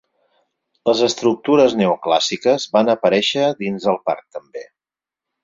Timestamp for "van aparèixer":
2.79-3.45